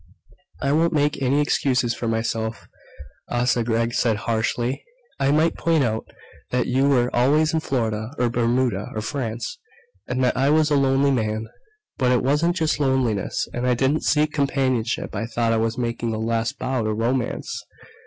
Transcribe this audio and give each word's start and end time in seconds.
"I 0.63 0.71
won't 0.71 0.93
make 0.93 1.21
any 1.21 1.41
excuses 1.41 1.93
for 1.93 2.07
myself," 2.07 2.67
Asa 3.29 3.63
Gregg 3.63 3.93
said 3.93 4.15
harshly. 4.25 4.83
"I 5.19 5.29
might 5.29 5.53
point 5.57 5.83
out 5.83 6.07
that 6.49 6.65
you 6.65 6.89
were 6.89 7.15
always 7.15 7.53
in 7.53 7.59
Florida 7.59 8.09
or 8.17 8.27
Bermuda 8.27 8.87
or 8.95 9.01
France, 9.01 9.59
and 10.07 10.23
that 10.23 10.35
I 10.35 10.49
was 10.49 10.71
a 10.71 10.75
lonely 10.75 11.11
man. 11.11 11.45
But 11.99 12.11
it 12.11 12.23
wasn't 12.23 12.55
just 12.55 12.79
loneliness, 12.79 13.47
and 13.53 13.67
I 13.67 13.75
didn't 13.75 14.01
seek 14.01 14.33
companionship. 14.33 15.15
I 15.15 15.27
thought 15.27 15.53
I 15.53 15.57
was 15.57 15.77
making 15.77 16.15
a 16.15 16.17
last 16.17 16.57
bow 16.57 16.81
to 16.81 16.91
Romance. 16.93 17.63